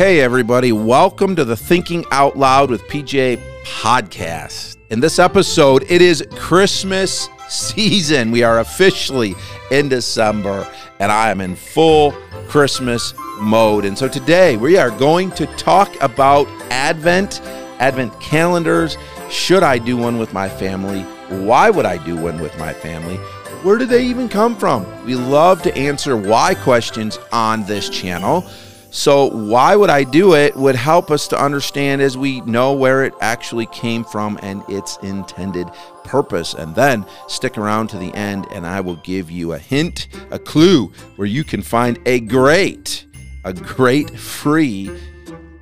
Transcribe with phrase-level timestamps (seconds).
[0.00, 4.78] Hey, everybody, welcome to the Thinking Out Loud with PJ podcast.
[4.88, 8.30] In this episode, it is Christmas season.
[8.30, 9.34] We are officially
[9.70, 10.66] in December,
[11.00, 12.12] and I am in full
[12.48, 13.12] Christmas
[13.42, 13.84] mode.
[13.84, 17.42] And so today we are going to talk about Advent,
[17.78, 18.96] Advent calendars.
[19.28, 21.02] Should I do one with my family?
[21.44, 23.16] Why would I do one with my family?
[23.62, 24.86] Where do they even come from?
[25.04, 28.48] We love to answer why questions on this channel.
[28.92, 33.04] So, why would I do it would help us to understand as we know where
[33.04, 35.68] it actually came from and its intended
[36.04, 36.54] purpose.
[36.54, 40.38] And then stick around to the end, and I will give you a hint, a
[40.38, 43.06] clue where you can find a great,
[43.44, 44.90] a great free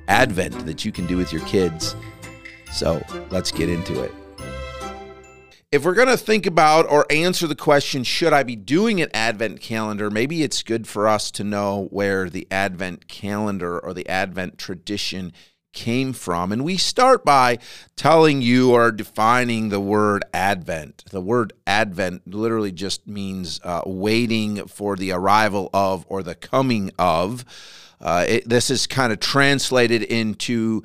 [0.07, 1.95] advent that you can do with your kids.
[2.71, 4.11] So, let's get into it
[5.71, 9.09] if we're going to think about or answer the question, should I be doing an
[9.13, 10.09] Advent calendar?
[10.09, 15.31] Maybe it's good for us to know where the Advent calendar or the Advent tradition
[15.71, 16.51] came from.
[16.51, 17.59] And we start by
[17.95, 21.03] telling you or defining the word Advent.
[21.11, 26.89] The word Advent literally just means uh, waiting for the arrival of or the coming
[26.97, 27.45] of.
[28.01, 30.81] Uh, it, this is kind of translated into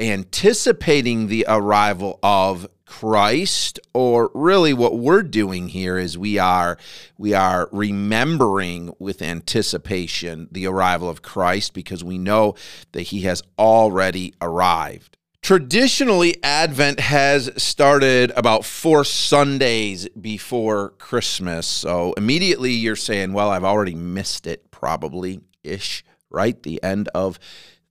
[0.00, 6.76] anticipating the arrival of Christ or really what we're doing here is we are
[7.16, 12.54] we are remembering with anticipation the arrival of Christ because we know
[12.92, 15.16] that he has already arrived.
[15.44, 21.66] Traditionally, Advent has started about four Sundays before Christmas.
[21.66, 26.62] So immediately you're saying, well, I've already missed it, probably ish, right?
[26.62, 27.38] The end of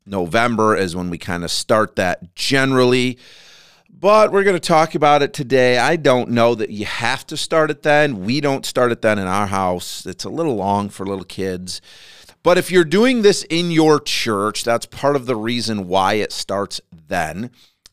[0.03, 3.19] November is when we kind of start that generally.
[3.99, 5.77] But we're going to talk about it today.
[5.77, 8.25] I don't know that you have to start it then.
[8.25, 10.05] We don't start it then in our house.
[10.05, 11.79] It's a little long for little kids.
[12.41, 16.31] But if you're doing this in your church, that's part of the reason why it
[16.31, 17.51] starts then.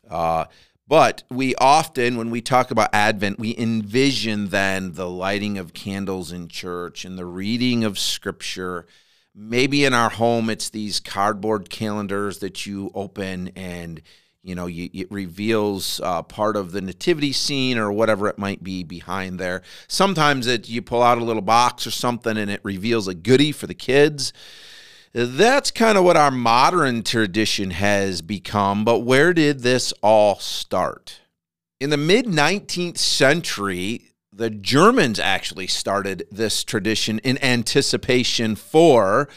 [0.08, 0.46] Uh,
[0.88, 6.32] but we often, when we talk about Advent, we envision then the lighting of candles
[6.32, 8.86] in church and the reading of scripture
[9.32, 14.02] maybe in our home it's these cardboard calendars that you open and
[14.42, 18.62] you know you, it reveals uh, part of the nativity scene or whatever it might
[18.62, 19.62] be behind there.
[19.88, 23.52] Sometimes it you pull out a little box or something and it reveals a goodie
[23.52, 24.32] for the kids.
[25.12, 31.20] That's kind of what our modern tradition has become but where did this all start?
[31.78, 39.28] In the mid 19th century the Germans actually started this tradition in anticipation for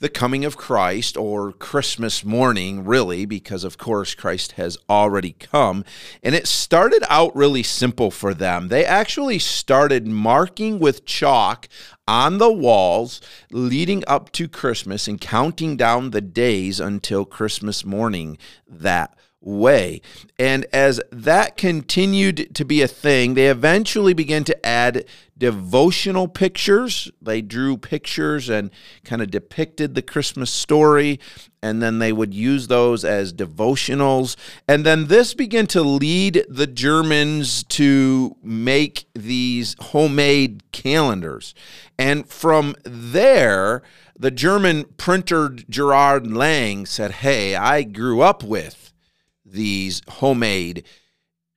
[0.00, 5.84] the coming of Christ or Christmas morning, really, because of course Christ has already come.
[6.22, 8.68] And it started out really simple for them.
[8.68, 11.68] They actually started marking with chalk
[12.08, 13.20] on the walls
[13.52, 20.02] leading up to Christmas and counting down the days until Christmas morning that way.
[20.38, 25.06] And as that continued to be a thing, they eventually began to add
[25.38, 27.10] devotional pictures.
[27.22, 28.70] They drew pictures and
[29.04, 31.18] kind of depicted the Christmas story,
[31.62, 34.36] and then they would use those as devotionals.
[34.68, 41.54] And then this began to lead the Germans to make these homemade calendars.
[41.98, 43.82] And from there,
[44.18, 48.92] the German printer Gerard Lang said, Hey, I grew up with
[49.52, 50.84] these homemade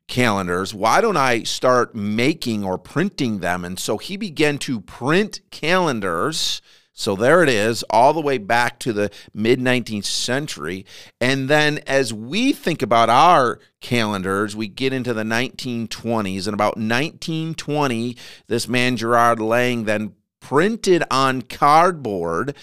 [0.07, 0.73] calendars.
[0.73, 3.65] Why don't I start making or printing them?
[3.65, 6.61] And so he began to print calendars.
[6.95, 10.85] So there it is, all the way back to the mid 19th century.
[11.19, 16.45] And then as we think about our calendars, we get into the 1920s.
[16.45, 18.15] And about 1920,
[18.47, 22.55] this man, Gerard Lang, then printed on cardboard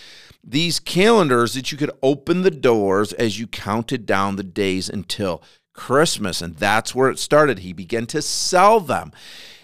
[0.45, 5.43] these calendars that you could open the doors as you counted down the days until
[5.73, 6.41] Christmas.
[6.41, 7.61] And that's where it started.
[7.61, 9.12] He began to sell them.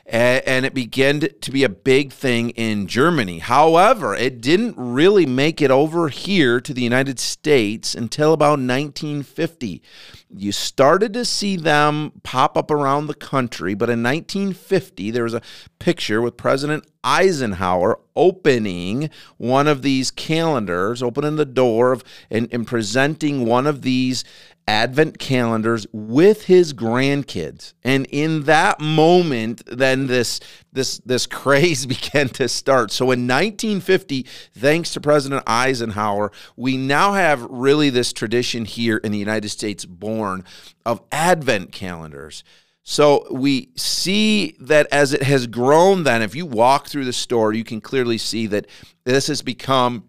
[0.08, 3.40] And it began to be a big thing in Germany.
[3.40, 9.82] However, it didn't really make it over here to the United States until about 1950.
[10.28, 15.34] You started to see them pop up around the country, but in 1950, there was
[15.34, 15.42] a
[15.78, 22.66] picture with President Eisenhower opening one of these calendars, opening the door of, and, and
[22.66, 24.24] presenting one of these
[24.68, 27.72] advent calendars with his grandkids.
[27.84, 30.40] And in that moment then this
[30.72, 32.90] this this craze began to start.
[32.90, 39.12] So in 1950 thanks to president eisenhower we now have really this tradition here in
[39.12, 39.84] the united states
[40.16, 40.44] born
[40.84, 42.42] of advent calendars
[42.88, 47.52] so we see that as it has grown, then, if you walk through the store,
[47.52, 48.68] you can clearly see that
[49.02, 50.04] this has become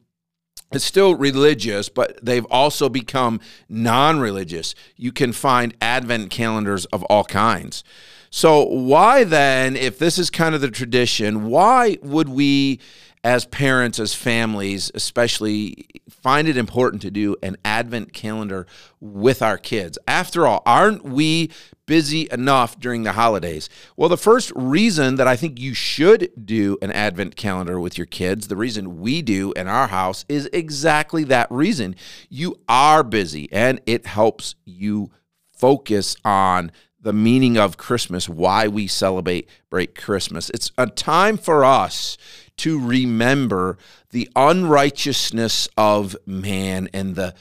[0.71, 4.75] it's still religious, but they've also become non religious.
[4.95, 7.83] You can find advent calendars of all kinds.
[8.30, 12.80] So, why then, if this is kind of the tradition, why would we,
[13.27, 18.65] as parents, as families, especially, find it important to do an advent calendar
[19.01, 19.97] with our kids?
[20.07, 21.51] After all, aren't we
[21.85, 23.68] busy enough during the holidays?
[23.97, 28.07] Well, the first reason that I think you should do an advent calendar with your
[28.07, 31.97] kids, the reason we do in our house, is exactly that reason.
[32.29, 35.12] You are busy and it helps you
[35.51, 36.71] focus on
[37.01, 40.50] the meaning of Christmas, why we celebrate break Christmas.
[40.50, 42.18] It's a time for us
[42.57, 43.77] to remember
[44.12, 47.33] the unrighteousness of man and the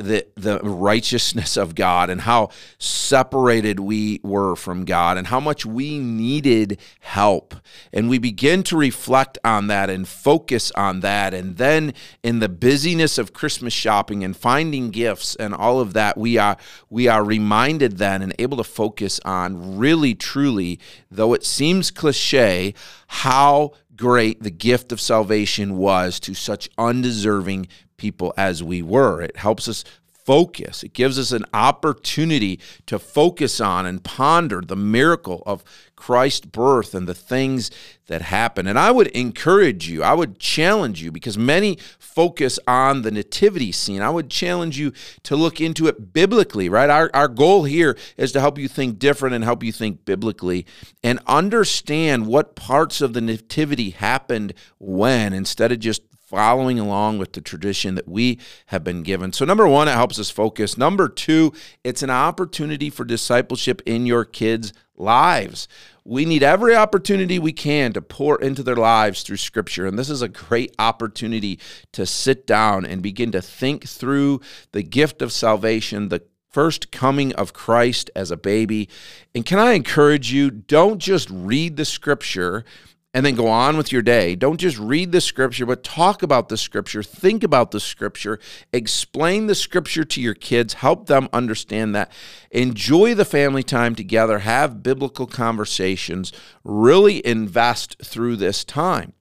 [0.00, 5.66] the the righteousness of God and how separated we were from God and how much
[5.66, 7.54] we needed help.
[7.92, 11.34] And we begin to reflect on that and focus on that.
[11.34, 11.92] And then
[12.22, 16.56] in the busyness of Christmas shopping and finding gifts and all of that we are
[16.88, 20.80] we are reminded then and able to focus on really truly
[21.10, 22.74] though it seems cliche
[23.06, 27.68] how great the gift of salvation was to such undeserving
[27.98, 29.20] people as we were.
[29.20, 29.84] It helps us
[30.30, 30.84] focus.
[30.84, 35.64] It gives us an opportunity to focus on and ponder the miracle of
[35.96, 37.68] Christ's birth and the things
[38.06, 38.68] that happen.
[38.68, 43.72] And I would encourage you, I would challenge you, because many focus on the nativity
[43.72, 44.02] scene.
[44.02, 44.92] I would challenge you
[45.24, 46.88] to look into it biblically, right?
[46.88, 50.64] Our, our goal here is to help you think different and help you think biblically
[51.02, 57.32] and understand what parts of the nativity happened when instead of just following along with
[57.32, 59.32] the tradition that we have been given.
[59.32, 60.78] So, number one, it helps us focus.
[60.78, 65.66] Number two, it's an opportunity for discipleship in your kids' lives.
[66.04, 69.86] We need every opportunity we can to pour into their lives through Scripture.
[69.86, 71.58] And this is a great opportunity
[71.92, 74.40] to sit down and begin to think through
[74.70, 78.88] the gift of salvation, the first coming of Christ as a baby.
[79.34, 82.64] And can I encourage you, don't just read the Scripture
[83.12, 84.36] and then go on with your day.
[84.36, 88.38] Don't just read the scripture, but talk about the scripture, think about the scripture,
[88.72, 92.12] explain the scripture to your kids, help them understand that.
[92.52, 99.12] Enjoy the family time together, have biblical conversations, really invest through this time.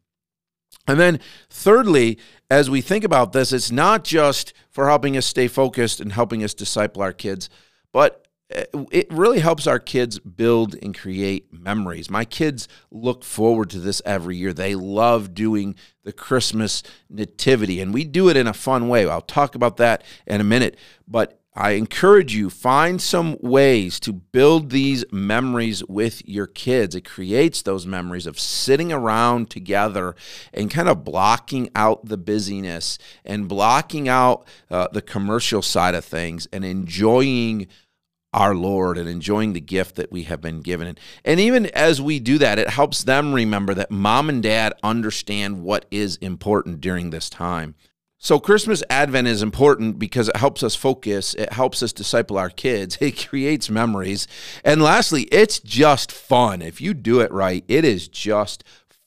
[0.88, 1.20] And then,
[1.50, 2.18] thirdly,
[2.50, 6.44] as we think about this, it's not just for helping us stay focused and helping
[6.44, 7.50] us disciple our kids,
[7.92, 12.10] but it really helps our kids build and create memories.
[12.10, 14.54] My kids look forward to this every year.
[14.54, 19.08] They love doing the Christmas nativity, and we do it in a fun way.
[19.08, 24.14] I'll talk about that in a minute, but I encourage you find some ways to
[24.14, 26.96] build these memories with your kids.
[26.96, 30.16] It creates those memories of sitting around together
[30.54, 36.06] and kind of blocking out the busyness and blocking out uh, the commercial side of
[36.06, 37.68] things and enjoying
[38.34, 40.98] our Lord and enjoying the gift that we have been given.
[41.26, 45.64] And even as we do that, it helps them remember that mom and dad understand
[45.64, 47.76] what is important during this time.
[48.22, 52.50] So, Christmas Advent is important because it helps us focus, it helps us disciple our
[52.50, 54.28] kids, it creates memories.
[54.64, 56.62] And lastly, it's just fun.
[56.62, 58.66] If you do it right, it is just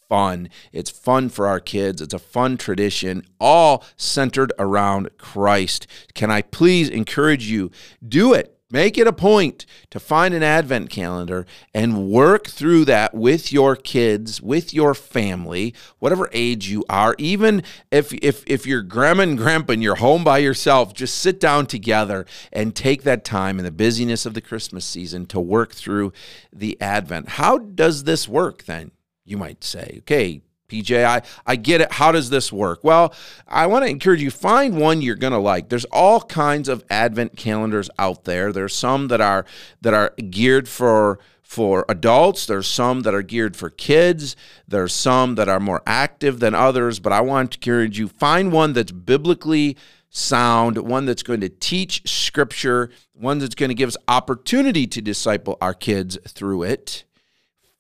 [0.08, 0.48] fun.
[0.72, 2.00] It's fun for our kids.
[2.00, 5.86] It's a fun tradition, all centered around Christ.
[6.14, 7.70] Can I please encourage you?
[8.06, 8.58] Do it.
[8.72, 13.76] Make it a point to find an advent calendar and work through that with your
[13.76, 17.14] kids, with your family, whatever age you are.
[17.18, 21.38] Even if if if you're grandma and grandpa and you're home by yourself, just sit
[21.38, 25.74] down together and take that time in the busyness of the Christmas season to work
[25.74, 26.10] through
[26.50, 27.28] the advent.
[27.28, 28.92] How does this work then?
[29.26, 30.40] You might say, okay,
[30.72, 31.92] PJ, I, I get it.
[31.92, 32.82] How does this work?
[32.82, 33.14] Well,
[33.46, 35.68] I want to encourage you find one you're going to like.
[35.68, 38.52] There's all kinds of advent calendars out there.
[38.52, 39.44] There's some that are
[39.82, 44.36] that are geared for for adults, there's some that are geared for kids,
[44.66, 48.50] there's some that are more active than others, but I want to encourage you find
[48.50, 49.76] one that's biblically
[50.08, 55.02] sound, one that's going to teach scripture, one that's going to give us opportunity to
[55.02, 57.04] disciple our kids through it.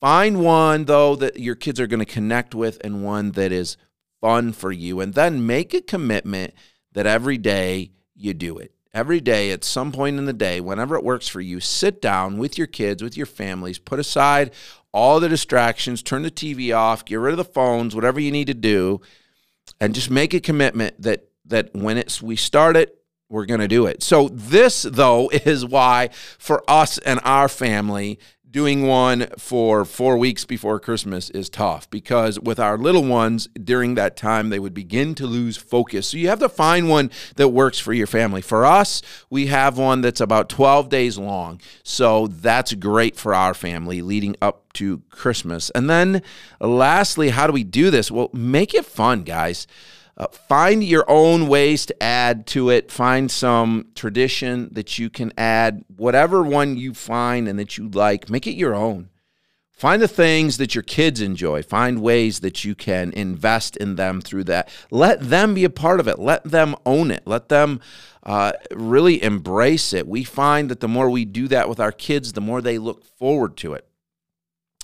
[0.02, 3.76] Find one, though, that your kids are going to connect with and one that is
[4.20, 4.98] fun for you.
[4.98, 6.54] And then make a commitment
[6.90, 8.72] that every day you do it.
[8.92, 12.36] Every day, at some point in the day, whenever it works for you, sit down
[12.36, 14.50] with your kids, with your families, put aside
[14.92, 18.48] all the distractions, turn the TV off, get rid of the phones, whatever you need
[18.48, 19.00] to do,
[19.80, 23.68] and just make a commitment that that when it's we start it, we're going to
[23.68, 24.02] do it.
[24.02, 28.18] So this though is why for us and our family
[28.52, 33.94] doing one for four weeks before Christmas is tough because with our little ones during
[33.94, 36.08] that time, they would begin to lose focus.
[36.08, 38.42] So you have to find one that works for your family.
[38.42, 41.62] For us, we have one that's about 12 days long.
[41.82, 45.70] So that's great for our family leading up to Christmas.
[45.70, 46.22] And then
[46.60, 48.10] lastly, how do we do this?
[48.10, 49.66] Well, make it fun, guys.
[50.16, 52.92] Uh, find your own ways to add to it.
[52.92, 58.28] Find some tradition that you can add, whatever one you find and that you like,
[58.28, 59.08] make it your own.
[59.82, 61.62] Find the things that your kids enjoy.
[61.62, 64.68] Find ways that you can invest in them through that.
[64.92, 66.20] Let them be a part of it.
[66.20, 67.22] Let them own it.
[67.26, 67.80] Let them
[68.22, 70.06] uh, really embrace it.
[70.06, 73.02] We find that the more we do that with our kids, the more they look
[73.02, 73.88] forward to it.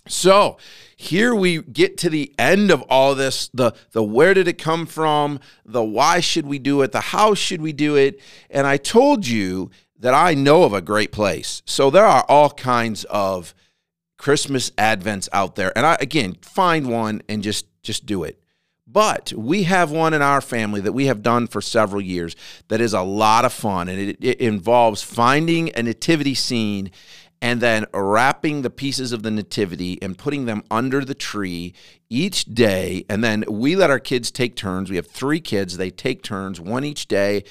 [0.09, 0.59] So
[0.99, 4.85] here we get to the end of all this the the where did it come
[4.85, 8.77] from the why should we do it the how should we do it and i
[8.77, 11.63] told you that i know of a great place.
[11.65, 13.55] So there are all kinds of
[14.17, 18.43] christmas advents out there and i again find one and just just do it.
[18.91, 22.35] But we have one in our family that we have done for several years
[22.69, 26.91] that is a lot of fun and it, it involves finding a nativity scene
[27.41, 31.73] and then wrapping the pieces of the nativity and putting them under the tree
[32.11, 33.05] each day.
[33.09, 34.91] And then we let our kids take turns.
[34.91, 35.77] We have three kids.
[35.77, 37.45] They take turns, one each day,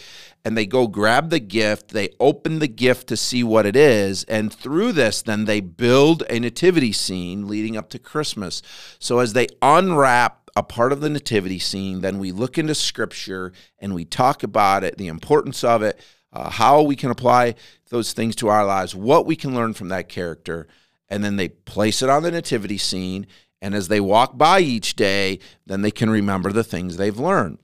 [0.44, 1.90] and they go grab the gift.
[1.90, 4.24] They open the gift to see what it is.
[4.26, 8.62] And through this, then they build a nativity scene leading up to Christmas.
[9.00, 13.54] So as they unwrap a part of the nativity scene, then we look into scripture
[13.80, 16.02] and we talk about it, the importance of it
[16.38, 17.56] uh, how we can apply
[17.90, 20.68] those things to our lives, what we can learn from that character,
[21.10, 23.26] and then they place it on the nativity scene.
[23.60, 27.58] And as they walk by each day, then they can remember the things they've learned.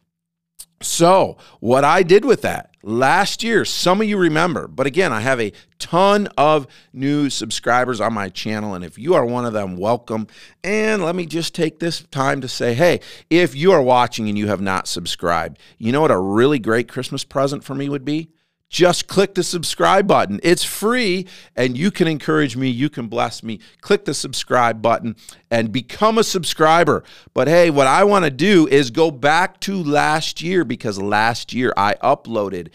[0.82, 5.22] So, what I did with that last year, some of you remember, but again, I
[5.22, 8.74] have a ton of new subscribers on my channel.
[8.74, 10.28] And if you are one of them, welcome.
[10.64, 14.38] And let me just take this time to say hey, if you are watching and
[14.38, 18.04] you have not subscribed, you know what a really great Christmas present for me would
[18.04, 18.33] be?
[18.74, 20.40] Just click the subscribe button.
[20.42, 23.60] It's free and you can encourage me, you can bless me.
[23.82, 25.16] Click the subscribe button
[25.52, 27.04] and become a subscriber.
[27.36, 31.54] But hey, what I want to do is go back to last year because last
[31.54, 32.70] year I uploaded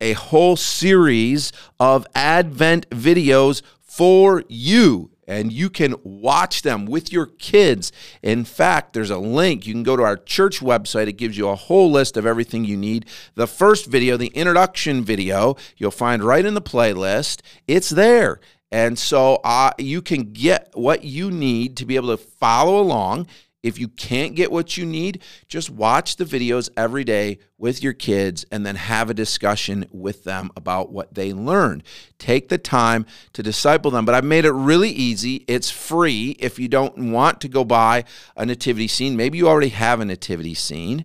[0.00, 7.26] a whole series of Advent videos for you and you can watch them with your
[7.26, 7.92] kids.
[8.22, 9.66] In fact, there's a link.
[9.66, 11.06] You can go to our church website.
[11.06, 13.06] It gives you a whole list of everything you need.
[13.34, 17.40] The first video, the introduction video, you'll find right in the playlist.
[17.66, 18.40] It's there.
[18.70, 23.26] And so uh, you can get what you need to be able to follow along.
[23.62, 27.92] If you can't get what you need, just watch the videos every day with your
[27.92, 31.84] kids and then have a discussion with them about what they learned.
[32.18, 34.04] Take the time to disciple them.
[34.04, 35.44] But I've made it really easy.
[35.46, 38.04] It's free if you don't want to go buy
[38.36, 39.16] a nativity scene.
[39.16, 41.04] Maybe you already have a nativity scene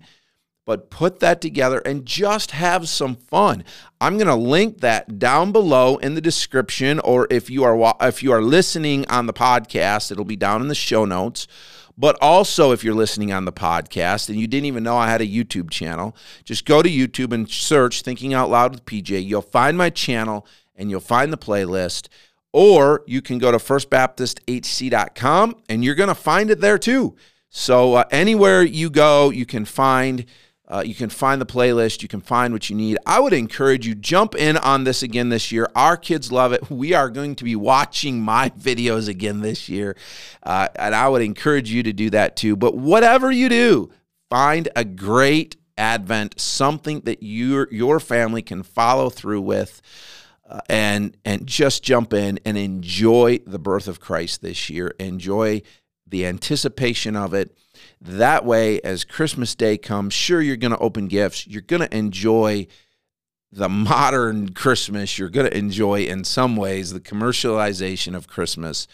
[0.67, 3.63] but put that together and just have some fun.
[4.01, 8.21] I'm going to link that down below in the description or if you are if
[8.21, 11.47] you are listening on the podcast, it'll be down in the show notes.
[11.97, 15.21] But also, if you're listening on the podcast and you didn't even know I had
[15.21, 19.25] a YouTube channel, just go to YouTube and search Thinking Out Loud with PJ.
[19.25, 22.07] You'll find my channel and you'll find the playlist.
[22.53, 27.15] Or you can go to firstbaptisthc.com and you're going to find it there too.
[27.49, 30.25] So, uh, anywhere you go, you can find
[30.69, 32.01] uh, you can find the playlist.
[32.01, 32.97] You can find what you need.
[33.05, 35.69] I would encourage you jump in on this again this year.
[35.75, 36.69] Our kids love it.
[36.69, 39.95] We are going to be watching my videos again this year,
[40.43, 42.55] uh, and I would encourage you to do that too.
[42.55, 43.91] But whatever you do,
[44.29, 49.81] find a great Advent, something that your your family can follow through with.
[50.49, 54.95] Uh, and and just jump in and enjoy the birth of Christ this year.
[54.97, 55.61] Enjoy
[56.07, 57.57] the anticipation of it
[58.01, 61.47] that way, as Christmas Day comes, sure, you're going to open gifts.
[61.47, 62.67] You're going to enjoy
[63.51, 65.17] the modern Christmas.
[65.17, 68.87] You're going to enjoy, in some ways, the commercialization of Christmas.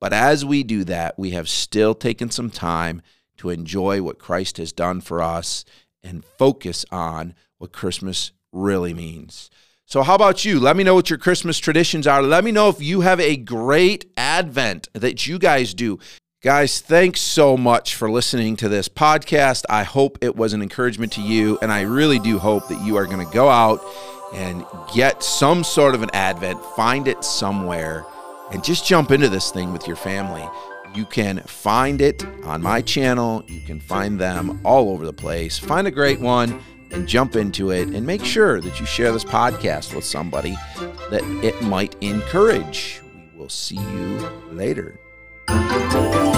[0.00, 3.02] But as we do that, we have still taken some time
[3.38, 5.64] to enjoy what Christ has done for us
[6.02, 9.50] and focus on what Christmas really means.
[9.86, 10.58] So, how about you?
[10.58, 12.20] Let me know what your Christmas traditions are.
[12.20, 15.98] Let me know if you have a great Advent that you guys do.
[16.42, 19.64] Guys, thanks so much for listening to this podcast.
[19.70, 22.96] I hope it was an encouragement to you, and I really do hope that you
[22.96, 23.80] are going to go out
[24.34, 24.64] and
[24.94, 28.04] get some sort of an Advent, find it somewhere,
[28.52, 30.46] and just jump into this thing with your family.
[30.94, 35.58] You can find it on my channel, you can find them all over the place.
[35.58, 39.24] Find a great one and jump into it, and make sure that you share this
[39.24, 40.54] podcast with somebody
[41.10, 43.00] that it might encourage
[43.46, 44.18] We'll see you
[44.50, 44.98] later.
[45.48, 46.35] Thank you.